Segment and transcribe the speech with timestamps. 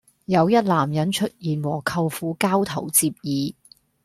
[0.25, 3.53] 有一男人出現和舅父交頭接耳